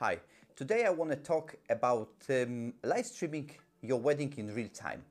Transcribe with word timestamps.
Hi, 0.00 0.18
today 0.56 0.86
I 0.86 0.90
want 0.90 1.12
to 1.12 1.16
talk 1.16 1.54
about 1.70 2.10
um, 2.28 2.74
live 2.82 3.06
streaming 3.06 3.48
your 3.80 4.00
wedding 4.00 4.34
in 4.36 4.52
real 4.52 4.66
time. 4.70 5.04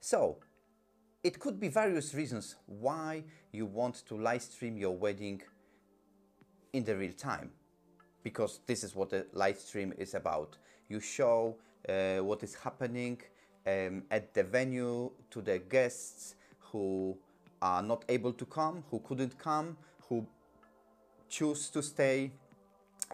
So, 0.00 0.38
it 1.22 1.38
could 1.38 1.60
be 1.60 1.68
various 1.68 2.14
reasons 2.14 2.56
why 2.64 3.24
you 3.52 3.66
want 3.66 3.96
to 4.06 4.14
live 4.16 4.40
stream 4.40 4.78
your 4.78 4.96
wedding 4.96 5.42
in 6.72 6.84
the 6.84 6.96
real 6.96 7.12
time 7.12 7.50
because 8.22 8.60
this 8.66 8.84
is 8.84 8.94
what 8.94 9.12
a 9.12 9.26
live 9.32 9.58
stream 9.58 9.92
is 9.98 10.14
about. 10.14 10.56
You 10.88 11.00
show 11.00 11.56
uh, 11.88 12.18
what 12.18 12.42
is 12.42 12.54
happening 12.54 13.20
um, 13.66 14.04
at 14.10 14.32
the 14.34 14.44
venue 14.44 15.10
to 15.30 15.40
the 15.40 15.58
guests 15.58 16.36
who 16.58 17.16
are 17.60 17.82
not 17.82 18.04
able 18.08 18.32
to 18.32 18.44
come, 18.46 18.84
who 18.90 19.00
couldn't 19.00 19.38
come, 19.38 19.76
who 20.08 20.26
choose 21.28 21.70
to 21.70 21.82
stay 21.82 22.30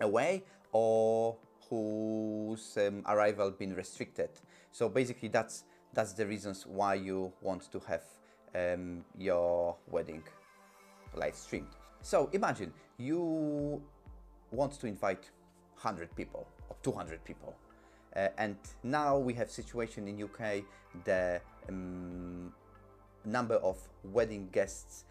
away 0.01 0.43
or 0.73 1.37
whose 1.69 2.77
um, 2.79 3.02
arrival 3.07 3.51
been 3.51 3.75
restricted. 3.75 4.30
So 4.73 4.88
basically 4.88 5.29
that's 5.29 5.65
that's 5.95 6.13
the 6.13 6.27
reasons 6.27 6.66
why 6.66 6.95
you 6.95 7.33
want 7.41 7.71
to 7.73 7.80
have 7.80 8.02
um, 8.55 9.05
your 9.16 9.77
wedding 9.88 10.23
live 11.15 11.35
streamed. 11.35 11.77
So 12.02 12.30
imagine 12.33 12.73
you 12.97 13.83
want 14.51 14.73
to 14.80 14.87
invite 14.87 15.30
100 15.75 16.15
people 16.16 16.47
or 16.69 16.77
200 16.83 17.24
people. 17.24 17.54
Uh, 18.16 18.29
and 18.38 18.57
now 18.82 19.18
we 19.18 19.35
have 19.35 19.51
situation 19.51 20.09
in 20.09 20.23
UK 20.23 20.65
the 21.04 21.41
um, 21.69 22.52
number 23.24 23.57
of 23.57 23.76
wedding 24.04 24.49
guests 24.52 25.04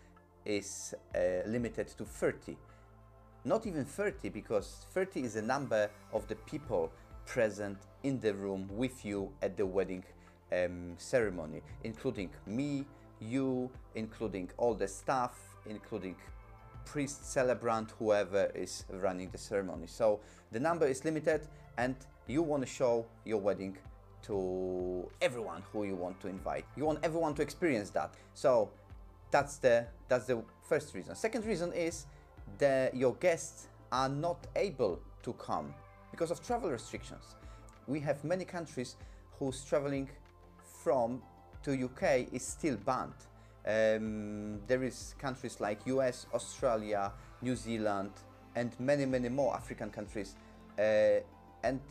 is 0.46 0.96
uh, 1.16 1.20
limited 1.46 1.88
to 1.88 2.04
30 2.04 2.58
not 3.46 3.66
even 3.66 3.86
30 3.86 4.30
because 4.30 4.86
30 4.94 5.22
is 5.22 5.34
the 5.36 5.42
number 5.42 5.90
of 6.14 6.28
the 6.28 6.36
people 6.36 6.92
present 7.26 7.78
in 8.04 8.20
the 8.20 8.34
room 8.34 8.68
with 8.72 9.06
you 9.06 9.32
at 9.42 9.56
the 9.56 9.66
wedding 9.66 10.04
um, 10.52 10.94
ceremony 10.98 11.62
including 11.84 12.30
me 12.46 12.86
you 13.20 13.70
including 13.96 14.50
all 14.58 14.74
the 14.74 14.88
staff 14.88 15.38
including 15.66 16.16
priest, 16.92 17.32
celebrant, 17.32 17.92
whoever 18.00 18.52
is 18.56 18.86
running 18.90 19.30
the 19.30 19.38
ceremony. 19.38 19.88
So 19.88 20.20
the 20.52 20.60
number 20.60 20.88
is 20.88 21.04
limited 21.04 21.42
and 21.78 21.96
you 22.28 22.42
want 22.42 22.64
to 22.64 22.68
show 22.68 23.06
your 23.26 23.40
wedding 23.40 23.78
to 24.24 25.10
everyone 25.22 25.64
who 25.72 25.84
you 25.84 25.96
want 25.96 26.20
to 26.22 26.28
invite. 26.28 26.66
You 26.76 26.86
want 26.86 27.00
everyone 27.04 27.34
to 27.36 27.42
experience 27.42 27.90
that. 27.92 28.14
So 28.34 28.70
that's 29.32 29.58
the 29.58 29.86
that's 30.08 30.26
the 30.26 30.42
first 30.68 30.96
reason. 30.96 31.16
Second 31.16 31.46
reason 31.46 31.72
is 31.74 32.06
that 32.58 32.96
your 32.96 33.16
guests 33.16 33.68
are 33.92 34.10
not 34.10 34.48
able 34.56 35.00
to 35.24 35.34
come 35.34 35.74
because 36.12 36.32
of 36.32 36.46
travel 36.46 36.70
restrictions. 36.70 37.36
We 37.88 38.00
have 38.02 38.24
many 38.24 38.46
countries 38.46 38.96
whose 39.40 39.64
traveling 39.64 40.10
from 40.84 41.22
to 41.64 41.72
UK 41.72 42.34
is 42.34 42.46
still 42.46 42.78
banned. 42.86 43.22
Um, 43.68 44.62
there 44.68 44.84
is 44.84 45.14
countries 45.20 45.60
like 45.60 45.86
US, 45.88 46.26
Australia, 46.34 47.12
New 47.42 47.56
Zealand, 47.56 48.12
and 48.56 48.72
many, 48.80 49.06
many 49.06 49.28
more 49.28 49.54
African 49.54 49.90
countries. 49.90 50.36
Uh, 50.80 51.20
and 51.64 51.82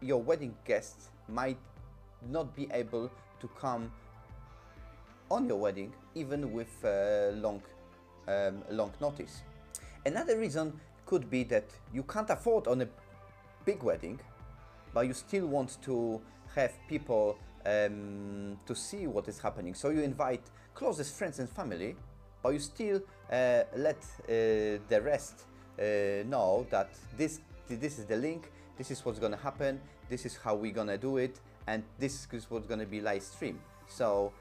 your 0.00 0.22
wedding 0.22 0.54
guests 0.64 1.10
might 1.28 1.58
not 2.30 2.56
be 2.56 2.66
able 2.72 3.10
to 3.40 3.48
come 3.60 3.92
on 5.30 5.46
your 5.46 5.58
wedding, 5.58 5.92
even 6.14 6.50
with 6.52 6.84
uh, 6.84 7.30
long, 7.34 7.62
um, 8.26 8.62
long 8.70 8.92
notice. 9.00 9.42
Another 10.06 10.38
reason 10.38 10.72
could 11.04 11.28
be 11.28 11.44
that 11.44 11.66
you 11.92 12.02
can't 12.04 12.30
afford 12.30 12.66
on 12.66 12.80
a 12.80 12.88
big 13.66 13.82
wedding, 13.82 14.18
but 14.94 15.06
you 15.06 15.12
still 15.12 15.46
want 15.46 15.76
to 15.82 16.20
have 16.54 16.72
people 16.88 17.38
um, 17.66 18.58
to 18.66 18.74
see 18.74 19.06
what 19.06 19.28
is 19.28 19.38
happening. 19.38 19.74
So 19.74 19.90
you 19.90 20.00
invite 20.00 20.42
closest 20.74 21.14
friends 21.16 21.38
and 21.38 21.48
family, 21.48 21.96
but 22.42 22.52
you 22.52 22.58
still 22.58 23.02
uh, 23.30 23.62
let 23.76 23.96
uh, 23.96 24.80
the 24.88 25.00
rest 25.02 25.44
uh, 25.78 25.82
know 26.26 26.66
that 26.70 26.90
this 27.16 27.40
this 27.68 27.98
is 27.98 28.04
the 28.04 28.16
link, 28.16 28.50
this 28.76 28.90
is 28.90 29.04
what's 29.04 29.18
gonna 29.18 29.36
happen, 29.36 29.80
this 30.08 30.26
is 30.26 30.36
how 30.36 30.54
we're 30.54 30.72
gonna 30.72 30.98
do 30.98 31.18
it, 31.18 31.40
and 31.66 31.84
this 31.98 32.26
is 32.32 32.50
what's 32.50 32.66
gonna 32.66 32.86
be 32.86 33.00
live 33.00 33.22
stream. 33.22 33.60
So 33.86 34.32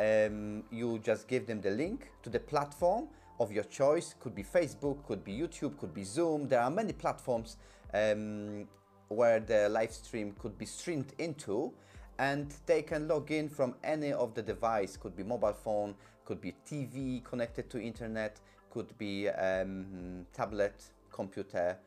um, 0.00 0.62
you 0.70 0.98
just 1.00 1.28
give 1.28 1.46
them 1.46 1.60
the 1.60 1.70
link 1.70 2.10
to 2.22 2.30
the 2.30 2.40
platform 2.40 3.08
of 3.40 3.52
your 3.52 3.64
choice. 3.64 4.14
Could 4.20 4.34
be 4.34 4.42
Facebook, 4.42 5.04
could 5.06 5.22
be 5.24 5.32
YouTube, 5.32 5.76
could 5.78 5.92
be 5.92 6.04
Zoom. 6.04 6.48
There 6.48 6.60
are 6.60 6.70
many 6.70 6.92
platforms 6.92 7.56
um, 7.92 8.66
where 9.08 9.40
the 9.40 9.68
live 9.68 9.92
stream 9.92 10.34
could 10.38 10.56
be 10.56 10.66
streamed 10.66 11.12
into 11.18 11.72
and 12.18 12.54
they 12.66 12.82
can 12.82 13.08
log 13.08 13.30
in 13.30 13.48
from 13.48 13.74
any 13.84 14.12
of 14.12 14.34
the 14.34 14.42
device. 14.42 14.96
Could 14.96 15.16
be 15.16 15.22
mobile 15.22 15.52
phone 15.52 15.94
could 16.28 16.40
be 16.42 16.52
tv 16.66 17.24
connected 17.24 17.70
to 17.70 17.80
internet 17.80 18.38
could 18.70 18.96
be 18.98 19.30
um, 19.30 20.26
tablet 20.34 20.84
computer 21.10 21.78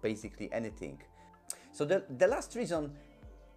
basically 0.00 0.48
anything. 0.52 0.96
So 1.72 1.84
the, 1.84 2.04
the 2.16 2.28
last 2.28 2.54
reason 2.54 2.92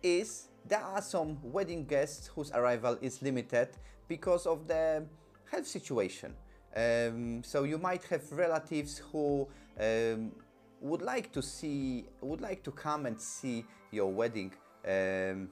is 0.01 0.47
there 0.67 0.81
are 0.81 1.01
some 1.01 1.37
wedding 1.43 1.85
guests 1.85 2.27
whose 2.27 2.51
arrival 2.51 2.97
is 3.01 3.21
limited 3.21 3.69
because 4.07 4.47
of 4.47 4.67
the 4.67 5.05
health 5.51 5.67
situation. 5.67 6.33
Um, 6.75 7.43
so 7.43 7.63
you 7.63 7.77
might 7.77 8.03
have 8.05 8.31
relatives 8.31 8.97
who 9.11 9.47
um, 9.79 10.31
would 10.79 11.03
like 11.03 11.31
to 11.33 11.41
see 11.41 12.05
would 12.21 12.41
like 12.41 12.63
to 12.63 12.71
come 12.71 13.05
and 13.05 13.19
see 13.21 13.65
your 13.91 14.11
wedding 14.11 14.51
um, 14.87 15.49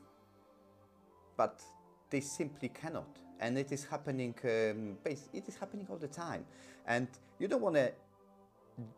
but 1.39 1.61
they 2.09 2.19
simply 2.19 2.67
cannot. 2.67 3.07
And 3.39 3.57
it 3.57 3.71
is 3.71 3.85
happening 3.85 4.35
um, 4.43 4.97
it 5.33 5.47
is 5.47 5.55
happening 5.55 5.87
all 5.89 5.95
the 5.95 6.09
time. 6.09 6.43
And 6.85 7.07
you 7.39 7.47
don't 7.47 7.61
want 7.61 7.75
to 7.75 7.93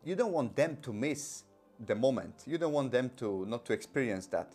you 0.04 0.16
don't 0.16 0.32
want 0.32 0.56
them 0.56 0.76
to 0.82 0.92
miss 0.92 1.44
the 1.86 1.94
moment. 1.94 2.34
You 2.46 2.58
don't 2.58 2.72
want 2.72 2.90
them 2.90 3.12
to 3.18 3.46
not 3.46 3.64
to 3.66 3.72
experience 3.72 4.26
that. 4.36 4.48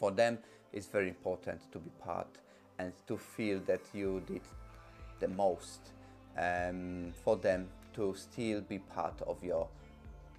For 0.00 0.10
them 0.10 0.38
it's 0.72 0.86
very 0.86 1.08
important 1.08 1.60
to 1.72 1.78
be 1.78 1.90
part 2.02 2.32
and 2.78 2.92
to 3.06 3.18
feel 3.18 3.60
that 3.66 3.82
you 3.92 4.22
did 4.26 4.44
the 5.20 5.28
most 5.28 5.80
um, 6.38 7.12
for 7.22 7.36
them 7.36 7.68
to 7.96 8.14
still 8.16 8.62
be 8.62 8.78
part 8.78 9.20
of 9.26 9.44
your 9.44 9.68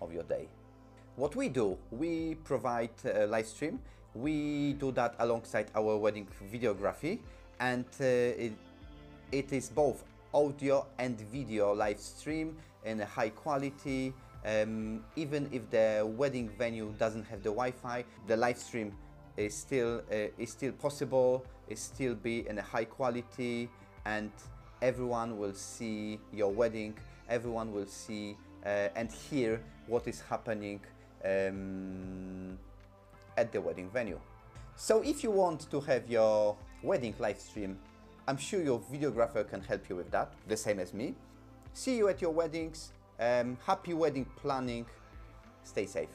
of 0.01 0.11
your 0.11 0.23
day. 0.23 0.47
What 1.15 1.35
we 1.35 1.49
do, 1.49 1.77
we 1.91 2.35
provide 2.43 2.95
a 3.05 3.27
live 3.27 3.45
stream. 3.45 3.79
We 4.15 4.73
do 4.73 4.91
that 4.93 5.15
alongside 5.19 5.67
our 5.75 5.97
wedding 5.97 6.27
videography 6.51 7.19
and 7.59 7.85
uh, 7.99 8.03
it, 8.03 8.53
it 9.31 9.53
is 9.53 9.69
both 9.69 10.03
audio 10.33 10.85
and 10.97 11.19
video 11.31 11.73
live 11.73 11.99
stream 11.99 12.55
in 12.85 13.01
a 13.01 13.05
high 13.05 13.29
quality. 13.29 14.13
Um, 14.45 15.03
even 15.15 15.49
if 15.51 15.69
the 15.69 16.07
wedding 16.17 16.49
venue 16.57 16.93
doesn't 16.97 17.25
have 17.25 17.43
the 17.43 17.49
Wi-Fi, 17.49 18.05
the 18.27 18.37
live 18.37 18.57
stream 18.57 18.93
is 19.35 19.53
still 19.53 20.01
uh, 20.11 20.27
is 20.37 20.51
still 20.51 20.71
possible. 20.71 21.45
It 21.67 21.77
still 21.77 22.15
be 22.15 22.47
in 22.47 22.57
a 22.57 22.61
high 22.61 22.85
quality, 22.85 23.69
and 24.05 24.31
everyone 24.81 25.37
will 25.37 25.53
see 25.53 26.19
your 26.31 26.51
wedding. 26.51 26.97
Everyone 27.29 27.73
will 27.73 27.85
see 27.85 28.37
uh, 28.65 28.89
and 28.95 29.11
hear 29.11 29.61
what 29.87 30.07
is 30.07 30.21
happening 30.21 30.79
um, 31.25 32.57
at 33.39 33.51
the 33.51 33.61
wedding 33.61 33.89
venue. 33.89 34.19
So 34.75 35.01
if 35.01 35.23
you 35.23 35.31
want 35.31 35.71
to 35.71 35.79
have 35.81 36.09
your 36.09 36.57
wedding 36.83 37.15
live 37.19 37.39
stream, 37.39 37.79
I'm 38.27 38.37
sure 38.37 38.61
your 38.61 38.79
videographer 38.79 39.49
can 39.49 39.61
help 39.61 39.89
you 39.89 39.95
with 39.95 40.11
that, 40.11 40.33
the 40.47 40.57
same 40.57 40.79
as 40.79 40.93
me. 40.93 41.15
See 41.73 41.97
you 41.97 42.09
at 42.09 42.21
your 42.21 42.31
weddings. 42.31 42.91
Um, 43.19 43.57
happy 43.65 43.93
wedding 43.93 44.25
planning. 44.35 44.85
Stay 45.63 45.85
safe. 45.85 46.09